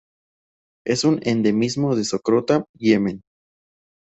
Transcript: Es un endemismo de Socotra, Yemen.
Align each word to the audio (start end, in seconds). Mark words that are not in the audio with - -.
Es 0.83 1.03
un 1.03 1.19
endemismo 1.27 1.95
de 1.95 2.05
Socotra, 2.05 2.65
Yemen. 2.73 3.21